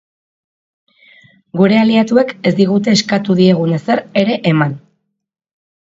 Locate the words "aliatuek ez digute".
1.83-2.97